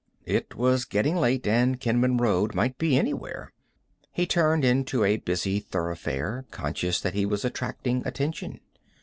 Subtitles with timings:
[0.25, 3.53] It was getting late, and Kenman Road might be anywhere.
[4.11, 8.61] He turned into a busy thoroughfare, conscious that he was attracting attention.